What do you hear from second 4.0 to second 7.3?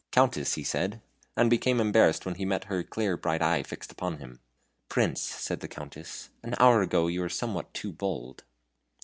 him. "Prince," said the Countess, "an hour ago you were